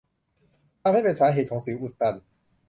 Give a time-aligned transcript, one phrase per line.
[0.81, 2.15] ทำให้เป็นสาเหตุของสิวอุดตัน